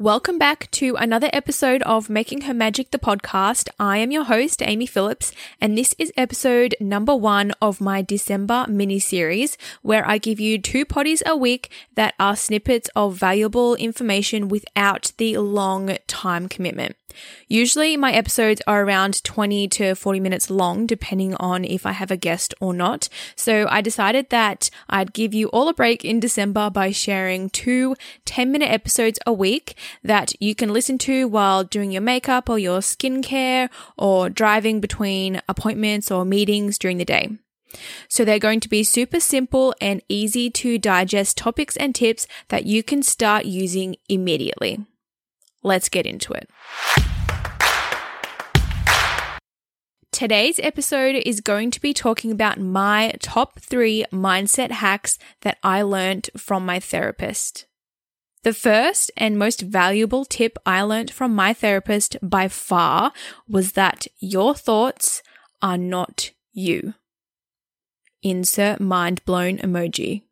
Welcome 0.00 0.38
back 0.38 0.70
to 0.70 0.96
another 0.96 1.28
episode 1.30 1.82
of 1.82 2.08
Making 2.08 2.40
Her 2.40 2.54
Magic, 2.54 2.90
the 2.90 2.98
podcast. 2.98 3.68
I 3.78 3.98
am 3.98 4.10
your 4.10 4.24
host, 4.24 4.62
Amy 4.62 4.86
Phillips, 4.86 5.30
and 5.60 5.76
this 5.76 5.94
is 5.98 6.10
episode 6.16 6.74
number 6.80 7.14
one 7.14 7.52
of 7.60 7.82
my 7.82 8.00
December 8.00 8.64
mini 8.66 8.98
series, 8.98 9.58
where 9.82 10.08
I 10.08 10.16
give 10.16 10.40
you 10.40 10.58
two 10.58 10.86
poddies 10.86 11.20
a 11.26 11.36
week 11.36 11.70
that 11.96 12.14
are 12.18 12.34
snippets 12.34 12.88
of 12.96 13.14
valuable 13.14 13.74
information 13.74 14.48
without 14.48 15.12
the 15.18 15.36
long 15.36 15.98
time 16.06 16.48
commitment. 16.48 16.96
Usually 17.48 17.96
my 17.96 18.12
episodes 18.12 18.62
are 18.66 18.84
around 18.84 19.22
20 19.24 19.68
to 19.68 19.94
40 19.94 20.20
minutes 20.20 20.50
long, 20.50 20.86
depending 20.86 21.34
on 21.36 21.64
if 21.64 21.86
I 21.86 21.92
have 21.92 22.10
a 22.10 22.16
guest 22.16 22.54
or 22.60 22.72
not. 22.72 23.08
So 23.36 23.66
I 23.68 23.80
decided 23.80 24.30
that 24.30 24.70
I'd 24.88 25.12
give 25.12 25.34
you 25.34 25.48
all 25.48 25.68
a 25.68 25.74
break 25.74 26.04
in 26.04 26.20
December 26.20 26.70
by 26.70 26.92
sharing 26.92 27.50
two 27.50 27.96
10 28.24 28.52
minute 28.52 28.70
episodes 28.70 29.18
a 29.26 29.32
week 29.32 29.76
that 30.02 30.32
you 30.40 30.54
can 30.54 30.72
listen 30.72 30.98
to 30.98 31.28
while 31.28 31.64
doing 31.64 31.92
your 31.92 32.02
makeup 32.02 32.48
or 32.48 32.58
your 32.58 32.80
skincare 32.80 33.68
or 33.96 34.30
driving 34.30 34.80
between 34.80 35.40
appointments 35.48 36.10
or 36.10 36.24
meetings 36.24 36.78
during 36.78 36.98
the 36.98 37.04
day. 37.04 37.30
So 38.08 38.24
they're 38.24 38.38
going 38.38 38.60
to 38.60 38.68
be 38.68 38.82
super 38.82 39.20
simple 39.20 39.74
and 39.80 40.02
easy 40.08 40.50
to 40.50 40.78
digest 40.78 41.36
topics 41.36 41.76
and 41.76 41.94
tips 41.94 42.26
that 42.48 42.66
you 42.66 42.82
can 42.82 43.02
start 43.02 43.44
using 43.44 43.96
immediately. 44.08 44.84
Let's 45.62 45.88
get 45.88 46.06
into 46.06 46.32
it. 46.32 46.48
Today's 50.12 50.58
episode 50.60 51.22
is 51.24 51.40
going 51.40 51.70
to 51.70 51.80
be 51.80 51.94
talking 51.94 52.32
about 52.32 52.58
my 52.58 53.14
top 53.22 53.58
three 53.60 54.04
mindset 54.12 54.70
hacks 54.70 55.18
that 55.42 55.58
I 55.62 55.82
learned 55.82 56.28
from 56.36 56.66
my 56.66 56.80
therapist. 56.80 57.66
The 58.42 58.54
first 58.54 59.10
and 59.18 59.38
most 59.38 59.60
valuable 59.60 60.24
tip 60.24 60.56
I 60.64 60.80
learned 60.82 61.10
from 61.10 61.34
my 61.34 61.52
therapist 61.52 62.16
by 62.22 62.48
far 62.48 63.12
was 63.46 63.72
that 63.72 64.06
your 64.18 64.54
thoughts 64.54 65.22
are 65.60 65.76
not 65.76 66.30
you. 66.52 66.94
Insert 68.22 68.80
mind 68.80 69.22
blown 69.26 69.58
emoji. 69.58 70.22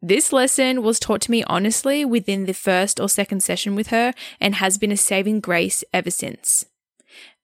This 0.00 0.32
lesson 0.32 0.82
was 0.82 0.98
taught 0.98 1.22
to 1.22 1.30
me 1.30 1.42
honestly 1.44 2.04
within 2.04 2.46
the 2.46 2.54
first 2.54 3.00
or 3.00 3.08
second 3.08 3.42
session 3.42 3.74
with 3.74 3.88
her 3.88 4.14
and 4.40 4.54
has 4.54 4.78
been 4.78 4.92
a 4.92 4.96
saving 4.96 5.40
grace 5.40 5.84
ever 5.92 6.10
since. 6.10 6.64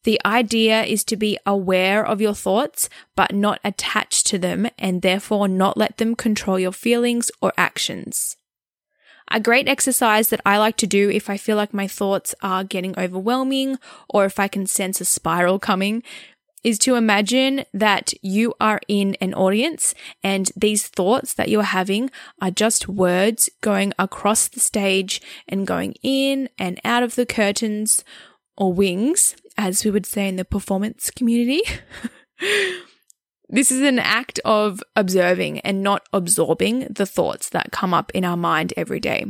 The 0.05 0.21
idea 0.25 0.85
is 0.85 1.05
to 1.05 1.17
be 1.17 1.39
aware 1.45 2.07
of 2.07 2.21
your 2.21 2.35
thoughts, 2.35 2.89
but 3.17 3.35
not 3.35 3.59
attached 3.65 4.27
to 4.29 4.39
them 4.39 4.69
and 4.79 5.03
therefore 5.03 5.49
not 5.49 5.77
let 5.77 5.97
them 5.97 6.15
control 6.15 6.59
your 6.59 6.73
feelings 6.73 7.31
or 7.43 7.53
actions. 7.57 8.37
A 9.31 9.41
great 9.41 9.69
exercise 9.69 10.29
that 10.29 10.41
I 10.45 10.59
like 10.59 10.77
to 10.79 10.87
do 10.87 11.11
if 11.11 11.29
I 11.31 11.37
feel 11.37 11.57
like 11.57 11.75
my 11.75 11.89
thoughts 11.89 12.35
are 12.43 12.65
getting 12.65 12.99
overwhelming 12.99 13.79
or 14.09 14.25
if 14.25 14.39
I 14.39 14.49
can 14.49 14.67
sense 14.67 15.01
a 15.01 15.05
spiral 15.05 15.59
coming 15.59 16.03
is 16.65 16.79
to 16.79 16.95
imagine 16.95 17.65
that 17.75 18.15
you 18.23 18.55
are 18.59 18.81
in 18.89 19.15
an 19.21 19.35
audience 19.35 19.95
and 20.23 20.51
these 20.57 20.89
thoughts 20.89 21.35
that 21.35 21.51
you're 21.51 21.63
having 21.63 22.11
are 22.41 22.51
just 22.51 22.89
words 22.89 23.51
going 23.61 23.93
across 23.99 24.49
the 24.49 24.61
stage 24.61 25.21
and 25.47 25.67
going 25.67 25.95
in 26.03 26.49
and 26.59 26.81
out 26.83 27.03
of 27.03 27.15
the 27.15 27.27
curtains 27.27 28.03
or 28.57 28.73
wings, 28.73 29.37
as 29.59 29.85
we 29.85 29.91
would 29.91 30.07
say 30.07 30.27
in 30.27 30.37
the 30.37 30.45
performance 30.45 31.11
community. 31.11 31.61
this 33.55 33.71
is 33.71 33.81
an 33.83 33.99
act 33.99 34.41
of 34.45 34.83
observing 34.97 35.61
and 35.61 35.83
not 35.83 36.07
absorbing 36.13 36.89
the 36.91 37.07
thoughts 37.07 37.49
that 37.51 37.73
come 37.73 37.95
up 37.95 38.11
in 38.13 38.25
our 38.25 38.37
mind 38.37 38.75
every 38.77 39.01
day. 39.01 39.25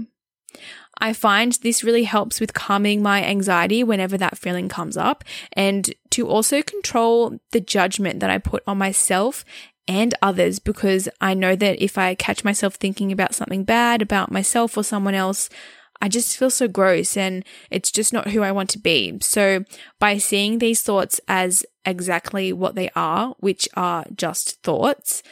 I 0.98 1.12
find 1.12 1.52
this 1.52 1.84
really 1.84 2.04
helps 2.04 2.40
with 2.40 2.54
calming 2.54 3.02
my 3.02 3.22
anxiety 3.24 3.82
whenever 3.82 4.16
that 4.16 4.38
feeling 4.38 4.68
comes 4.68 4.96
up 4.96 5.24
and 5.52 5.92
to 6.10 6.28
also 6.28 6.62
control 6.62 7.38
the 7.50 7.60
judgment 7.60 8.20
that 8.20 8.30
I 8.30 8.38
put 8.38 8.62
on 8.66 8.78
myself 8.78 9.44
and 9.86 10.14
others 10.22 10.58
because 10.58 11.08
I 11.20 11.34
know 11.34 11.56
that 11.56 11.82
if 11.82 11.98
I 11.98 12.14
catch 12.14 12.44
myself 12.44 12.76
thinking 12.76 13.12
about 13.12 13.34
something 13.34 13.64
bad 13.64 14.00
about 14.00 14.32
myself 14.32 14.76
or 14.76 14.84
someone 14.84 15.14
else, 15.14 15.50
I 16.00 16.08
just 16.08 16.36
feel 16.36 16.50
so 16.50 16.68
gross 16.68 17.16
and 17.16 17.44
it's 17.70 17.90
just 17.90 18.12
not 18.12 18.28
who 18.28 18.42
I 18.42 18.52
want 18.52 18.70
to 18.70 18.78
be. 18.78 19.18
So 19.20 19.64
by 19.98 20.18
seeing 20.18 20.58
these 20.58 20.82
thoughts 20.82 21.20
as 21.28 21.64
exactly 21.84 22.52
what 22.52 22.74
they 22.74 22.90
are, 22.94 23.34
which 23.38 23.68
are 23.74 24.04
just 24.14 24.62
thoughts, 24.62 25.22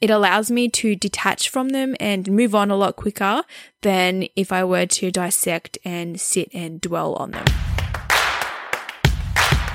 it 0.00 0.10
allows 0.10 0.50
me 0.50 0.68
to 0.68 0.96
detach 0.96 1.48
from 1.48 1.70
them 1.70 1.96
and 1.98 2.30
move 2.30 2.54
on 2.54 2.70
a 2.70 2.76
lot 2.76 2.96
quicker 2.96 3.42
than 3.82 4.26
if 4.36 4.52
I 4.52 4.64
were 4.64 4.86
to 4.86 5.10
dissect 5.10 5.78
and 5.84 6.20
sit 6.20 6.50
and 6.52 6.80
dwell 6.80 7.14
on 7.14 7.30
them. 7.30 7.46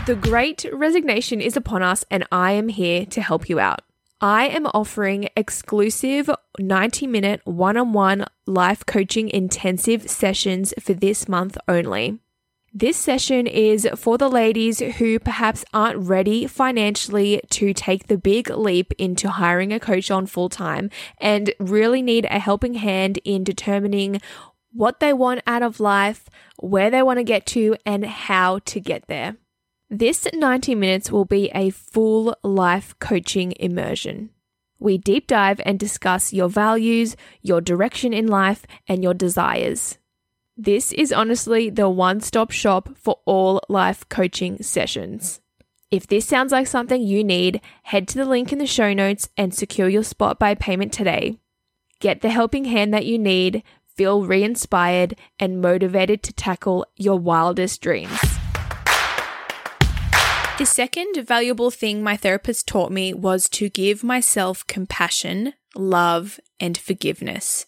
The 0.06 0.16
great 0.16 0.66
resignation 0.72 1.42
is 1.42 1.56
upon 1.56 1.84
us, 1.84 2.04
and 2.10 2.26
I 2.32 2.54
am 2.54 2.70
here 2.70 3.06
to 3.08 3.22
help 3.22 3.48
you 3.50 3.60
out. 3.60 3.82
I 4.22 4.48
am 4.48 4.66
offering 4.74 5.30
exclusive 5.38 6.30
90 6.60 7.08
minute 7.08 7.42
one 7.46 7.78
on 7.78 7.94
one 7.94 8.26
life 8.46 8.86
coaching 8.86 9.30
intensive 9.30 10.10
sessions 10.10 10.74
for 10.78 10.94
this 10.94 11.30
month 11.30 11.58
only. 11.70 12.20
This 12.74 12.98
session 12.98 13.48
is 13.48 13.88
for 13.96 14.18
the 14.18 14.28
ladies 14.28 14.80
who 14.80 15.20
perhaps 15.20 15.64
aren't 15.74 16.00
ready 16.00 16.48
financially 16.48 17.42
to 17.52 17.74
take 17.74 18.08
the 18.08 18.18
big 18.18 18.50
leap 18.50 18.92
into 18.98 19.30
hiring 19.30 19.72
a 19.72 19.80
coach 19.80 20.12
on 20.12 20.26
full 20.26 20.50
time 20.50 20.90
and 21.18 21.54
really 21.58 22.02
need 22.02 22.26
a 22.26 22.40
helping 22.40 22.74
hand 22.74 23.20
in 23.24 23.46
determining 23.46 24.20
what 24.74 25.00
they 25.00 25.14
want 25.14 25.42
out 25.48 25.64
of 25.64 25.80
life, 25.80 26.26
where 26.58 26.92
they 26.92 27.02
want 27.02 27.20
to 27.20 27.24
get 27.24 27.46
to, 27.48 27.78
and 27.86 28.06
how 28.06 28.60
to 28.66 28.82
get 28.82 29.08
there. 29.08 29.38
This 29.92 30.28
90 30.32 30.76
minutes 30.76 31.12
will 31.12 31.26
be 31.26 31.50
a 31.56 31.72
full 31.72 32.36
life 32.44 32.94
coaching 33.00 33.56
immersion. 33.60 34.30
We 34.80 35.00
deep 35.00 35.26
dive 35.26 35.60
and 35.66 35.80
discuss 35.80 36.32
your 36.32 36.48
values, 36.48 37.16
your 37.42 37.60
direction 37.60 38.14
in 38.14 38.28
life, 38.28 38.68
and 38.88 39.02
your 39.02 39.16
desires. 39.16 39.98
This 40.56 40.92
is 40.92 41.12
honestly 41.12 41.72
the 41.72 41.90
one 41.90 42.22
stop 42.22 42.52
shop 42.52 42.90
for 42.96 43.20
all 43.26 43.62
life 43.68 44.08
coaching 44.10 44.62
sessions. 44.62 45.42
If 45.90 46.06
this 46.06 46.28
sounds 46.28 46.52
like 46.52 46.68
something 46.68 47.02
you 47.02 47.24
need, 47.24 47.60
head 47.82 48.08
to 48.10 48.20
the 48.20 48.26
link 48.26 48.54
in 48.54 48.60
the 48.60 48.68
show 48.68 48.94
notes 48.94 49.30
and 49.36 49.56
secure 49.56 49.90
your 49.90 50.04
spot 50.04 50.38
by 50.38 50.54
payment 50.54 50.94
today. 50.94 51.40
Get 52.00 52.22
the 52.22 52.30
helping 52.30 52.66
hand 52.66 52.94
that 52.94 53.08
you 53.08 53.18
need, 53.18 53.64
feel 53.96 54.24
re 54.24 54.44
inspired, 54.44 55.16
and 55.40 55.62
motivated 55.62 56.22
to 56.24 56.34
tackle 56.34 56.86
your 56.96 57.18
wildest 57.18 57.82
dreams. 57.82 58.29
The 60.60 60.66
second 60.66 61.16
valuable 61.26 61.72
thing 61.72 62.04
my 62.04 62.18
therapist 62.18 62.68
taught 62.68 62.92
me 62.92 63.14
was 63.14 63.48
to 63.52 63.70
give 63.70 64.04
myself 64.04 64.68
compassion, 64.68 65.54
love, 65.74 66.38
and 66.60 66.78
forgiveness 66.78 67.66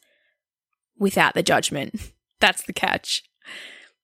without 1.00 1.34
the 1.34 1.42
judgment. 1.42 2.12
That's 2.42 2.64
the 2.64 2.74
catch. 2.74 3.24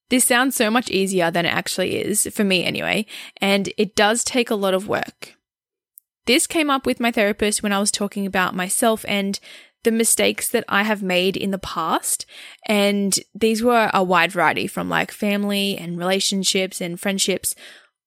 This 0.07 0.23
sounds 0.23 0.55
so 0.55 0.71
much 0.71 0.89
easier 0.89 1.29
than 1.29 1.45
it 1.45 1.53
actually 1.53 1.97
is, 1.97 2.27
for 2.33 2.45
me 2.45 2.63
anyway, 2.63 3.05
and 3.41 3.73
it 3.77 3.93
does 3.93 4.23
take 4.23 4.49
a 4.49 4.55
lot 4.55 4.73
of 4.73 4.87
work. 4.87 5.35
This 6.25 6.47
came 6.47 6.69
up 6.69 6.85
with 6.85 7.01
my 7.01 7.11
therapist 7.11 7.61
when 7.61 7.73
I 7.73 7.79
was 7.79 7.91
talking 7.91 8.25
about 8.25 8.55
myself 8.55 9.03
and 9.05 9.37
the 9.83 9.91
mistakes 9.91 10.47
that 10.47 10.63
I 10.69 10.83
have 10.83 11.03
made 11.03 11.35
in 11.35 11.51
the 11.51 11.57
past. 11.57 12.25
And 12.65 13.19
these 13.35 13.61
were 13.61 13.91
a 13.93 14.01
wide 14.01 14.31
variety 14.31 14.65
from 14.65 14.87
like 14.87 15.11
family 15.11 15.77
and 15.77 15.99
relationships 15.99 16.79
and 16.79 16.97
friendships. 16.97 17.53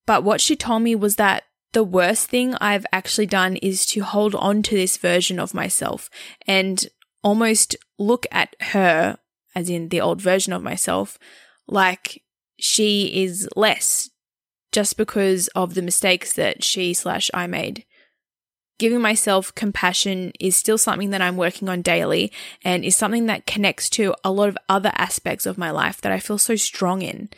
But 0.05 0.23
what 0.23 0.41
she 0.41 0.55
told 0.55 0.81
me 0.81 0.95
was 0.95 1.15
that 1.15 1.43
the 1.73 1.83
worst 1.83 2.29
thing 2.29 2.55
I've 2.55 2.85
actually 2.91 3.27
done 3.27 3.55
is 3.57 3.85
to 3.87 4.01
hold 4.01 4.35
on 4.35 4.61
to 4.63 4.75
this 4.75 4.97
version 4.97 5.39
of 5.39 5.53
myself 5.53 6.09
and 6.45 6.85
almost 7.23 7.75
look 7.97 8.25
at 8.31 8.55
her 8.59 9.17
as 9.55 9.69
in 9.69 9.89
the 9.89 10.01
old 10.01 10.21
version 10.21 10.53
of 10.53 10.63
myself, 10.63 11.17
like 11.67 12.23
she 12.59 13.23
is 13.23 13.47
less 13.55 14.09
just 14.71 14.97
because 14.97 15.47
of 15.49 15.73
the 15.73 15.81
mistakes 15.81 16.33
that 16.33 16.63
she 16.63 16.93
slash 16.93 17.29
I 17.33 17.47
made. 17.47 17.85
Giving 18.79 19.01
myself 19.01 19.53
compassion 19.53 20.31
is 20.39 20.55
still 20.55 20.77
something 20.77 21.11
that 21.11 21.21
I'm 21.21 21.37
working 21.37 21.69
on 21.69 21.81
daily 21.81 22.31
and 22.63 22.83
is 22.83 22.95
something 22.95 23.27
that 23.27 23.45
connects 23.45 23.89
to 23.91 24.15
a 24.23 24.31
lot 24.31 24.49
of 24.49 24.57
other 24.67 24.91
aspects 24.95 25.45
of 25.45 25.57
my 25.57 25.69
life 25.69 26.01
that 26.01 26.11
I 26.11 26.19
feel 26.19 26.37
so 26.37 26.55
strong 26.55 27.01
in. 27.01 27.29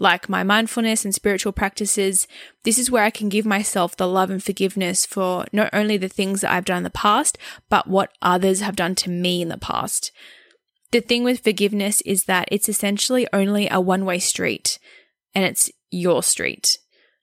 Like 0.00 0.28
my 0.28 0.42
mindfulness 0.42 1.04
and 1.04 1.14
spiritual 1.14 1.52
practices, 1.52 2.26
this 2.64 2.78
is 2.78 2.90
where 2.90 3.04
I 3.04 3.10
can 3.10 3.28
give 3.28 3.46
myself 3.46 3.96
the 3.96 4.08
love 4.08 4.30
and 4.30 4.42
forgiveness 4.42 5.06
for 5.06 5.46
not 5.52 5.70
only 5.72 5.96
the 5.96 6.08
things 6.08 6.40
that 6.40 6.52
I've 6.52 6.64
done 6.64 6.78
in 6.78 6.82
the 6.84 6.90
past, 6.90 7.38
but 7.68 7.86
what 7.86 8.12
others 8.22 8.60
have 8.60 8.76
done 8.76 8.94
to 8.96 9.10
me 9.10 9.42
in 9.42 9.48
the 9.48 9.58
past. 9.58 10.12
The 10.90 11.00
thing 11.00 11.24
with 11.24 11.40
forgiveness 11.40 12.00
is 12.02 12.24
that 12.24 12.48
it's 12.50 12.68
essentially 12.68 13.26
only 13.32 13.68
a 13.70 13.80
one 13.80 14.04
way 14.04 14.18
street, 14.18 14.78
and 15.34 15.44
it's 15.44 15.70
your 15.90 16.22
street. 16.22 16.78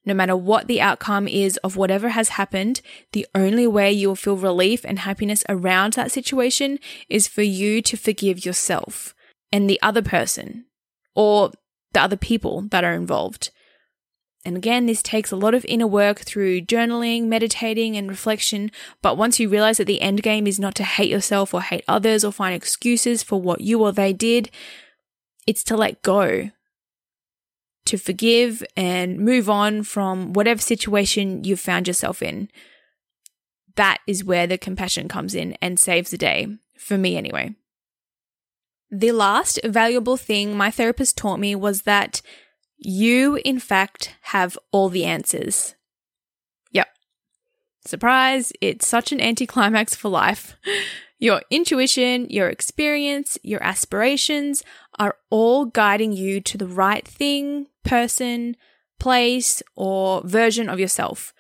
No 0.06 0.14
matter 0.14 0.36
what 0.36 0.68
the 0.68 0.82
outcome 0.82 1.28
is 1.28 1.58
of 1.58 1.76
whatever 1.76 2.10
has 2.10 2.30
happened, 2.30 2.82
the 3.12 3.26
only 3.34 3.66
way 3.66 3.92
you 3.92 4.10
will 4.10 4.16
feel 4.16 4.38
relief 4.38 4.86
and 4.86 5.00
happiness 5.00 5.44
around 5.50 5.94
that 5.94 6.12
situation 6.12 6.78
is 7.10 7.28
for 7.28 7.42
you 7.42 7.82
to 7.82 7.98
forgive 7.98 8.46
yourself 8.46 9.16
and 9.52 9.68
the 9.68 9.82
other 9.82 10.04
person 10.04 10.66
or 11.16 11.52
the 11.96 12.02
other 12.02 12.18
people 12.18 12.62
that 12.70 12.84
are 12.84 12.94
involved. 12.94 13.50
And 14.46 14.56
again, 14.56 14.86
this 14.86 15.02
takes 15.02 15.32
a 15.32 15.36
lot 15.36 15.56
of 15.56 15.66
inner 15.66 15.88
work 15.88 16.20
through 16.20 16.62
journaling, 16.62 17.24
meditating, 17.24 17.98
and 17.98 18.08
reflection. 18.08 18.70
But 19.02 19.18
once 19.18 19.40
you 19.40 19.50
realize 19.50 19.78
that 19.78 19.86
the 19.86 20.02
end 20.02 20.22
game 20.22 20.46
is 20.46 20.60
not 20.60 20.76
to 20.76 20.84
hate 20.84 21.10
yourself 21.10 21.52
or 21.52 21.64
hate 21.64 21.84
others 21.88 22.24
or 22.24 22.32
find 22.32 22.54
excuses 22.54 23.24
for 23.24 23.42
what 23.42 23.62
you 23.62 23.82
or 23.82 23.92
they 23.92 24.14
did, 24.14 24.52
it's 25.48 25.64
to 25.64 25.76
let 25.76 26.04
go, 26.04 26.52
to 27.86 27.98
forgive 27.98 28.64
and 28.78 29.18
move 29.18 29.50
on 29.50 29.82
from 29.82 30.34
whatever 30.34 30.62
situation 30.62 31.44
you've 31.44 31.60
found 31.60 31.88
yourself 31.88 32.22
in. 32.22 32.50
That 33.76 33.98
is 34.06 34.24
where 34.24 34.46
the 34.46 34.60
compassion 34.60 35.08
comes 35.08 35.34
in 35.34 35.58
and 35.60 35.80
saves 35.80 36.12
the 36.12 36.18
day, 36.18 36.48
for 36.78 37.00
me 37.00 37.18
anyway. 37.18 37.56
The 38.98 39.12
last 39.12 39.60
valuable 39.66 40.16
thing 40.16 40.56
my 40.56 40.72
therapist 40.72 41.18
taught 41.18 41.38
me 41.38 41.54
was 41.54 41.82
that 41.82 42.22
you, 42.78 43.36
in 43.44 43.60
fact, 43.60 44.16
have 44.22 44.58
all 44.72 44.88
the 44.88 45.04
answers. 45.04 45.76
Yep. 46.72 46.88
Surprise, 47.84 48.54
it's 48.62 48.88
such 48.88 49.12
an 49.12 49.20
anticlimax 49.20 49.96
for 49.96 50.08
life. 50.08 50.56
Your 51.20 51.42
intuition, 51.50 52.28
your 52.30 52.50
experience, 52.50 53.38
your 53.42 53.64
aspirations 53.64 54.64
are 55.00 55.16
all 55.30 55.66
guiding 55.66 56.14
you 56.14 56.40
to 56.42 56.58
the 56.58 56.68
right 56.68 57.06
thing, 57.06 57.68
person, 57.84 58.56
place, 59.00 59.64
or 59.76 60.22
version 60.26 60.70
of 60.70 60.80
yourself. 60.80 61.34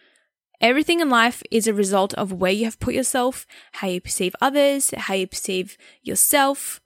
Everything 0.60 1.02
in 1.02 1.10
life 1.10 1.44
is 1.52 1.68
a 1.68 1.74
result 1.74 2.14
of 2.16 2.32
where 2.32 2.54
you 2.54 2.64
have 2.66 2.80
put 2.80 2.94
yourself, 2.94 3.46
how 3.74 3.88
you 3.88 4.00
perceive 4.00 4.36
others, 4.42 4.92
how 4.98 5.14
you 5.14 5.28
perceive 5.28 5.78
yourself, 6.02 6.80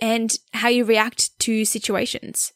and 0.00 0.36
how 0.52 0.68
you 0.68 0.84
react 0.84 1.38
to 1.40 1.64
situations 1.64 2.52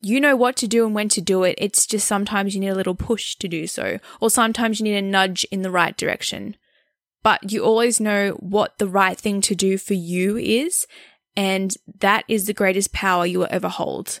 you 0.00 0.20
know 0.20 0.36
what 0.36 0.56
to 0.56 0.68
do 0.68 0.86
and 0.86 0.94
when 0.94 1.08
to 1.08 1.20
do 1.20 1.42
it. 1.42 1.56
It's 1.58 1.86
just 1.86 2.06
sometimes 2.06 2.54
you 2.54 2.60
need 2.60 2.68
a 2.68 2.74
little 2.74 2.94
push 2.94 3.34
to 3.36 3.48
do 3.48 3.66
so, 3.66 3.98
or 4.20 4.30
sometimes 4.30 4.78
you 4.78 4.84
need 4.84 4.96
a 4.96 5.02
nudge 5.02 5.44
in 5.50 5.62
the 5.62 5.70
right 5.70 5.96
direction. 5.96 6.56
But 7.22 7.50
you 7.52 7.64
always 7.64 8.00
know 8.00 8.30
what 8.38 8.78
the 8.78 8.88
right 8.88 9.18
thing 9.18 9.40
to 9.42 9.54
do 9.54 9.76
for 9.76 9.94
you 9.94 10.36
is, 10.36 10.86
and 11.36 11.74
that 11.98 12.24
is 12.28 12.46
the 12.46 12.54
greatest 12.54 12.92
power 12.92 13.26
you 13.26 13.40
will 13.40 13.48
ever 13.50 13.68
hold. 13.68 14.20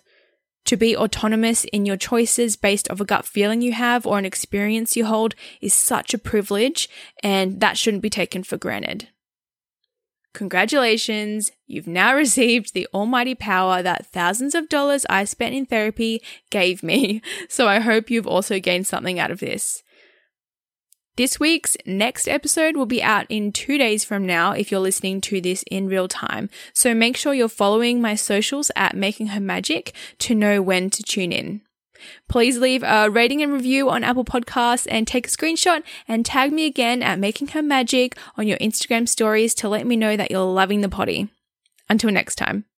To 0.64 0.76
be 0.76 0.96
autonomous 0.96 1.64
in 1.64 1.86
your 1.86 1.96
choices 1.96 2.56
based 2.56 2.90
off 2.90 3.00
a 3.00 3.04
gut 3.04 3.24
feeling 3.24 3.62
you 3.62 3.72
have 3.72 4.06
or 4.06 4.18
an 4.18 4.26
experience 4.26 4.96
you 4.96 5.06
hold 5.06 5.34
is 5.60 5.72
such 5.72 6.12
a 6.12 6.18
privilege, 6.18 6.88
and 7.22 7.60
that 7.60 7.78
shouldn't 7.78 8.02
be 8.02 8.10
taken 8.10 8.42
for 8.42 8.56
granted. 8.56 9.08
Congratulations, 10.34 11.50
you've 11.66 11.86
now 11.86 12.14
received 12.14 12.74
the 12.74 12.86
almighty 12.92 13.34
power 13.34 13.82
that 13.82 14.06
thousands 14.06 14.54
of 14.54 14.68
dollars 14.68 15.06
I 15.08 15.24
spent 15.24 15.54
in 15.54 15.66
therapy 15.66 16.22
gave 16.50 16.82
me. 16.82 17.22
So 17.48 17.66
I 17.66 17.80
hope 17.80 18.10
you've 18.10 18.26
also 18.26 18.60
gained 18.60 18.86
something 18.86 19.18
out 19.18 19.30
of 19.30 19.40
this. 19.40 19.82
This 21.16 21.40
week's 21.40 21.76
next 21.84 22.28
episode 22.28 22.76
will 22.76 22.86
be 22.86 23.02
out 23.02 23.26
in 23.28 23.50
two 23.50 23.78
days 23.78 24.04
from 24.04 24.24
now 24.24 24.52
if 24.52 24.70
you're 24.70 24.80
listening 24.80 25.20
to 25.22 25.40
this 25.40 25.64
in 25.68 25.88
real 25.88 26.06
time. 26.06 26.48
So 26.72 26.94
make 26.94 27.16
sure 27.16 27.34
you're 27.34 27.48
following 27.48 28.00
my 28.00 28.14
socials 28.14 28.70
at 28.76 28.94
Making 28.96 29.28
Her 29.28 29.40
Magic 29.40 29.92
to 30.20 30.34
know 30.34 30.62
when 30.62 30.90
to 30.90 31.02
tune 31.02 31.32
in. 31.32 31.62
Please 32.28 32.58
leave 32.58 32.82
a 32.82 33.10
rating 33.10 33.42
and 33.42 33.52
review 33.52 33.90
on 33.90 34.04
Apple 34.04 34.24
Podcasts 34.24 34.86
and 34.90 35.06
take 35.06 35.26
a 35.26 35.30
screenshot 35.30 35.82
and 36.06 36.24
tag 36.24 36.52
me 36.52 36.66
again 36.66 37.02
at 37.02 37.18
Making 37.18 37.48
Her 37.48 37.62
Magic 37.62 38.16
on 38.36 38.46
your 38.46 38.58
Instagram 38.58 39.08
stories 39.08 39.54
to 39.54 39.68
let 39.68 39.86
me 39.86 39.96
know 39.96 40.16
that 40.16 40.30
you're 40.30 40.40
loving 40.44 40.80
the 40.80 40.88
poddy. 40.88 41.28
Until 41.88 42.10
next 42.10 42.36
time. 42.36 42.68